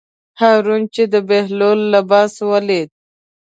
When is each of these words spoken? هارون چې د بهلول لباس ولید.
هارون 0.41 0.81
چې 0.93 1.03
د 1.13 1.15
بهلول 1.29 1.79
لباس 1.93 2.33
ولید. 2.51 2.89